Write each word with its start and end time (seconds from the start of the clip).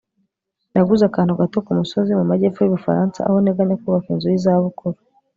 Naguze 0.73 1.03
akantu 1.07 1.33
gato 1.39 1.57
kumusozi 1.65 2.11
mu 2.19 2.23
majyepfo 2.29 2.59
yUbufaransa 2.61 3.19
aho 3.27 3.37
nteganya 3.41 3.75
kubaka 3.81 4.07
inzu 4.13 4.27
yizabukuru 4.33 4.97